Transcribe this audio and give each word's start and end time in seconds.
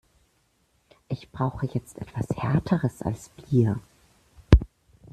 Ich 1.09 1.29
brauche 1.29 1.67
jetzt 1.67 1.99
etwas 1.99 2.27
Härteres 2.35 3.03
als 3.03 3.29
Bier. 3.29 3.79